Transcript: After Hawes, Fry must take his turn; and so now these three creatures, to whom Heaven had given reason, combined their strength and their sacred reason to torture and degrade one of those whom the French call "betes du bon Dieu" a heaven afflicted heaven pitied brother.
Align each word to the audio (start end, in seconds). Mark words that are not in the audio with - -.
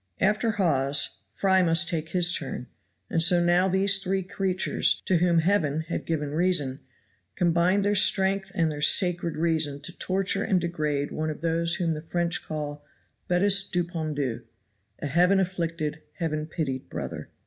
After 0.19 0.53
Hawes, 0.53 1.19
Fry 1.31 1.61
must 1.61 1.87
take 1.87 2.09
his 2.09 2.33
turn; 2.33 2.65
and 3.07 3.21
so 3.21 3.39
now 3.39 3.67
these 3.67 3.99
three 3.99 4.23
creatures, 4.23 4.99
to 5.05 5.17
whom 5.17 5.37
Heaven 5.37 5.81
had 5.89 6.07
given 6.07 6.31
reason, 6.31 6.79
combined 7.35 7.85
their 7.85 7.93
strength 7.93 8.51
and 8.55 8.71
their 8.71 8.81
sacred 8.81 9.37
reason 9.37 9.79
to 9.81 9.95
torture 9.95 10.41
and 10.43 10.59
degrade 10.59 11.11
one 11.11 11.29
of 11.29 11.41
those 11.41 11.75
whom 11.75 11.93
the 11.93 12.01
French 12.01 12.43
call 12.43 12.83
"betes 13.27 13.61
du 13.69 13.83
bon 13.83 14.15
Dieu" 14.15 14.41
a 14.97 15.05
heaven 15.05 15.39
afflicted 15.39 16.01
heaven 16.13 16.47
pitied 16.47 16.89
brother. 16.89 17.29